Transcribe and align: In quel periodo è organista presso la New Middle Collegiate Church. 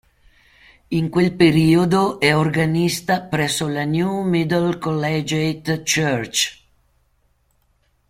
In 0.89 1.09
quel 1.11 1.35
periodo 1.35 2.19
è 2.19 2.35
organista 2.35 3.21
presso 3.21 3.67
la 3.67 3.83
New 3.85 4.23
Middle 4.23 4.79
Collegiate 4.79 5.83
Church. 5.83 6.63